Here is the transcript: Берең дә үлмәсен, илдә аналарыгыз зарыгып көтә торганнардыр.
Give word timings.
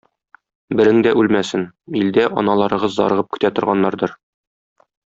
Берең 0.79 1.01
дә 1.07 1.11
үлмәсен, 1.23 1.67
илдә 2.01 2.25
аналарыгыз 2.43 2.99
зарыгып 2.99 3.31
көтә 3.37 3.55
торганнардыр. 3.61 4.19